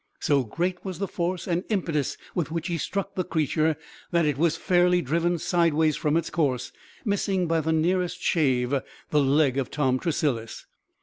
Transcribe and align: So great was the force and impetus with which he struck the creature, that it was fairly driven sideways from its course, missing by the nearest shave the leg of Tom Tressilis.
So 0.19 0.43
great 0.43 0.83
was 0.83 0.97
the 0.97 1.07
force 1.07 1.45
and 1.47 1.63
impetus 1.69 2.17
with 2.33 2.49
which 2.49 2.69
he 2.69 2.79
struck 2.79 3.13
the 3.13 3.23
creature, 3.23 3.77
that 4.09 4.25
it 4.25 4.35
was 4.35 4.57
fairly 4.57 4.99
driven 4.99 5.37
sideways 5.37 5.95
from 5.95 6.17
its 6.17 6.31
course, 6.31 6.71
missing 7.05 7.45
by 7.45 7.61
the 7.61 7.71
nearest 7.71 8.19
shave 8.19 8.73
the 9.11 9.21
leg 9.21 9.59
of 9.59 9.69
Tom 9.69 9.99
Tressilis. 9.99 10.65